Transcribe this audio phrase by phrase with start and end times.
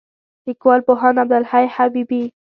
[0.47, 2.23] لیکوال: پوهاند عبدالحی حبیبي